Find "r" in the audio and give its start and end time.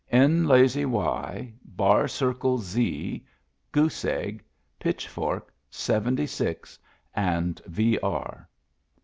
7.99-8.49